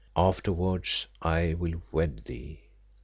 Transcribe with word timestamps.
Afterwards 0.17 1.05
I 1.21 1.53
will 1.53 1.83
wed 1.91 2.23
thee." 2.25 2.61